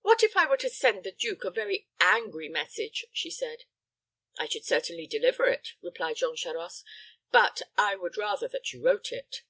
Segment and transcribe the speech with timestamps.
[0.00, 3.64] "What if I were to send the duke a very angry message?" she said.
[4.38, 6.82] "I should certainly deliver it," replied Jean Charost.
[7.30, 9.42] "But I would rather that you wrote it."